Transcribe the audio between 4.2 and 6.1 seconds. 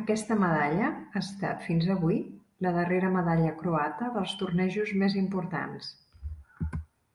dels tornejos més importants.